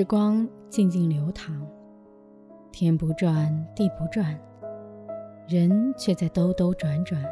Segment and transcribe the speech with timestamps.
[0.00, 1.54] 时光静静流淌，
[2.72, 4.34] 天不转地不转，
[5.46, 7.22] 人却在兜兜转转。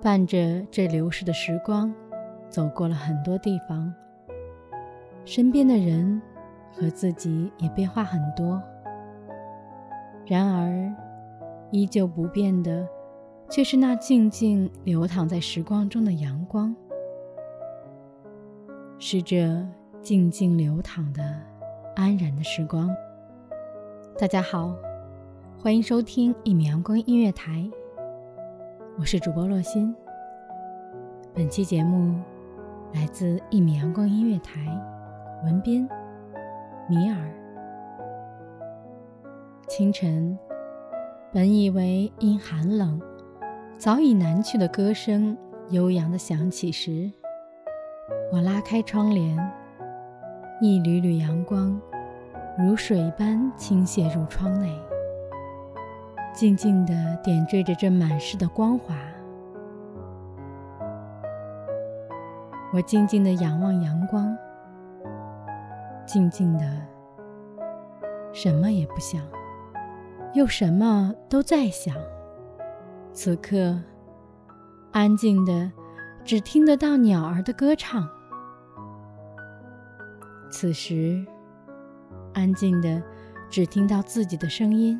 [0.00, 1.94] 伴着这流逝的时光，
[2.48, 3.92] 走过了很多地方，
[5.26, 6.18] 身边的人
[6.72, 8.58] 和自己也变化很多。
[10.24, 10.90] 然而，
[11.72, 12.88] 依旧不变的，
[13.50, 16.74] 却是那静静流淌在时光中的阳光，
[18.98, 19.62] 是这。
[20.04, 21.22] 静静流淌的
[21.96, 22.94] 安然的时光。
[24.18, 24.76] 大家好，
[25.58, 27.66] 欢迎收听一米阳光音乐台，
[28.98, 29.96] 我是主播洛心。
[31.32, 32.20] 本期节目
[32.92, 34.60] 来自一米阳光音乐台，
[35.42, 35.88] 文编
[36.86, 37.34] 米尔。
[39.66, 40.38] 清晨，
[41.32, 43.00] 本以为因寒冷
[43.78, 45.34] 早已难去的歌声
[45.70, 47.10] 悠扬的响起时，
[48.30, 49.63] 我拉开窗帘。
[50.66, 51.78] 一缕缕阳光，
[52.58, 54.74] 如水般倾泻入窗内，
[56.32, 58.94] 静静地点缀着这满室的光华。
[62.72, 64.34] 我静静地仰望阳光，
[66.06, 66.64] 静静地，
[68.32, 69.20] 什么也不想，
[70.32, 71.94] 又什么都在想。
[73.12, 73.78] 此刻，
[74.92, 75.70] 安静的，
[76.24, 78.08] 只听得到鸟儿的歌唱。
[80.56, 81.26] 此时，
[82.32, 83.02] 安静的，
[83.50, 84.96] 只听到自己的声音。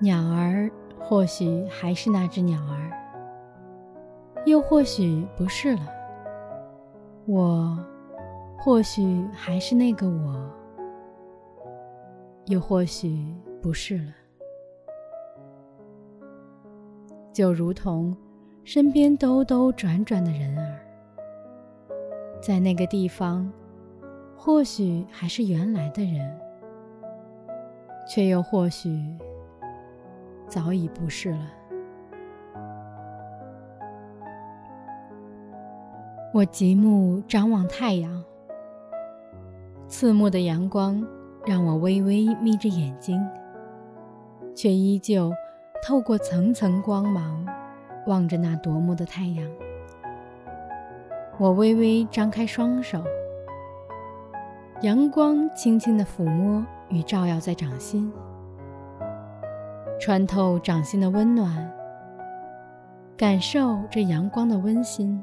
[0.00, 2.90] 鸟儿或许还是那只鸟儿，
[4.46, 5.82] 又或许不是了。
[7.26, 7.78] 我
[8.58, 10.50] 或许还是那个我，
[12.46, 13.32] 又或许
[13.62, 14.12] 不是了。
[17.32, 18.16] 就如同
[18.64, 20.80] 身边兜兜转转的人儿。
[22.46, 23.50] 在那个地方，
[24.36, 26.38] 或许还是原来的人，
[28.06, 29.16] 却又或许
[30.46, 31.46] 早已不是了。
[36.34, 38.22] 我极目张望太阳，
[39.88, 41.02] 刺目的阳光
[41.46, 43.26] 让我微微眯着眼睛，
[44.54, 45.32] 却依旧
[45.82, 47.48] 透过层层光芒
[48.06, 49.50] 望着那夺目的太阳。
[51.36, 53.02] 我微微张开双手，
[54.82, 58.12] 阳光轻轻的抚摸与照耀在掌心，
[60.00, 61.72] 穿透掌心的温暖，
[63.16, 65.22] 感受这阳光的温馨。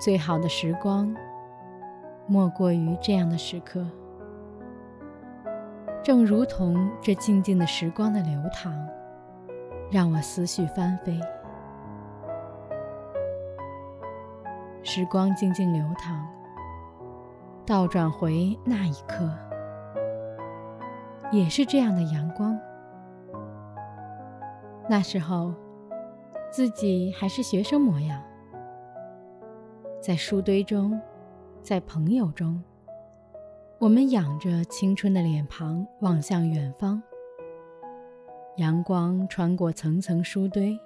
[0.00, 1.14] 最好的时光，
[2.26, 3.86] 莫过于这样的时刻。
[6.02, 8.74] 正如同这静静的时光的流淌，
[9.88, 11.20] 让我思绪翻飞。
[14.82, 16.26] 时光静静流淌，
[17.66, 19.30] 倒转回那一刻，
[21.30, 22.58] 也是这样的阳光。
[24.88, 25.54] 那时候，
[26.50, 28.22] 自己还是学生模样，
[30.00, 30.98] 在书堆中，
[31.62, 32.62] 在朋友中，
[33.78, 37.02] 我们仰着青春的脸庞望向远方。
[38.56, 40.76] 阳光穿过层层书堆，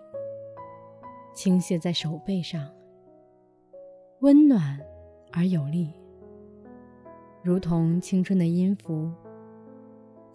[1.32, 2.68] 倾泻在手背上。
[4.20, 4.78] 温暖
[5.32, 5.92] 而有力。
[7.42, 9.12] 如同青春的音符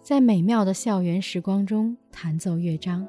[0.00, 3.06] 在美妙的校园时光中弹奏乐章。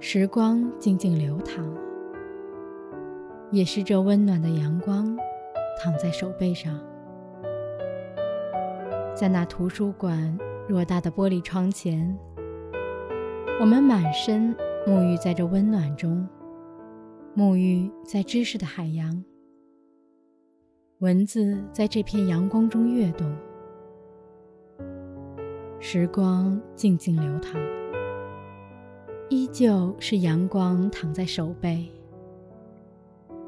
[0.00, 1.66] 时光静静流淌
[3.50, 5.16] 也是这温暖的阳光
[5.78, 6.78] 躺在手背上。
[9.14, 10.38] 在那图书馆
[10.68, 12.16] 偌大的玻璃窗前
[13.58, 14.54] 我们满身
[14.86, 16.24] 沐浴在这温暖中，
[17.34, 19.24] 沐浴在知识的海洋，
[21.00, 23.28] 文字在这片阳光中跃动，
[25.80, 27.60] 时光静静流淌。
[29.28, 31.90] 依旧是阳光躺在手背，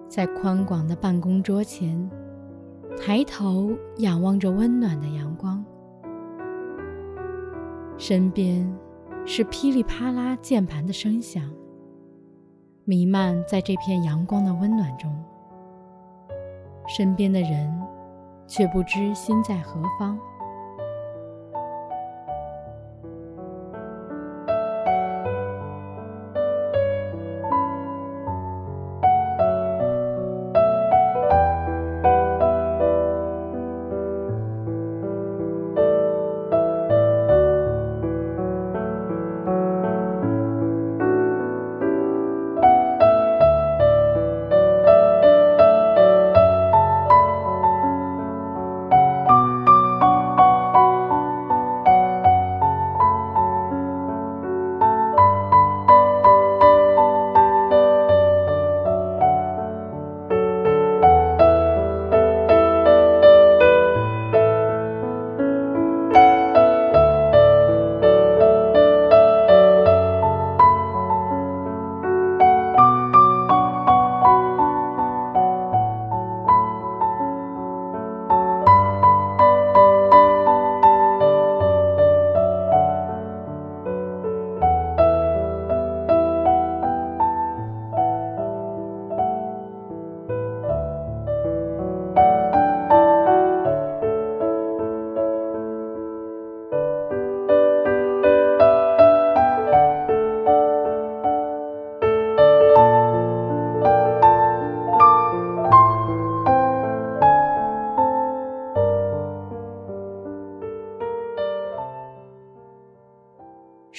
[0.09, 2.11] 在宽广的办公桌前，
[2.97, 5.65] 抬头仰望着温暖的阳光。
[7.97, 8.69] 身边
[9.31, 11.45] 是噼里啪啦键盘的声响，
[12.87, 15.15] 弥漫在这片阳光的温暖中。
[16.89, 17.71] 身边的人
[18.47, 20.19] 却不知心在何方。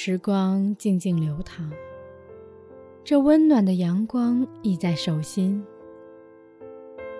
[0.09, 1.69] 时光静静流淌，
[3.03, 5.63] 这温暖的阳光已在手心。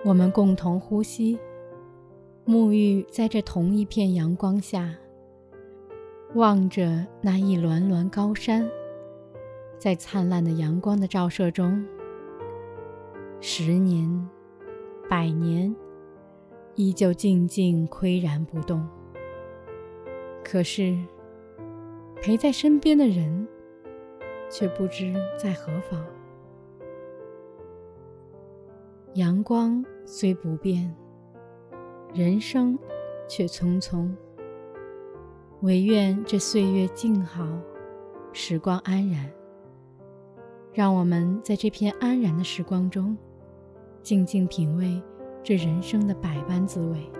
[0.04, 1.38] 我们共同呼吸，
[2.44, 4.92] 沐浴在这同一片阳光下，
[6.34, 8.68] 望着那一峦峦高山，
[9.78, 11.86] 在灿烂的阳光的照射中，
[13.40, 14.28] 十年、
[15.08, 15.72] 百年，
[16.74, 18.84] 依旧静静岿然不动。
[20.42, 20.98] 可是。
[22.20, 23.48] 陪在身边的人，
[24.50, 26.04] 却不知在何方。
[29.14, 30.94] 阳光虽不变，
[32.12, 32.78] 人生
[33.26, 34.14] 却匆匆。
[35.62, 37.46] 唯愿这岁月静好，
[38.32, 39.30] 时光安然。
[40.72, 43.16] 让我们在这片安然的时光中，
[44.02, 45.02] 静静品味
[45.42, 47.19] 这人生的百般滋味。